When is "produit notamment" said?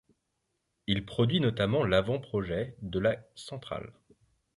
1.05-1.83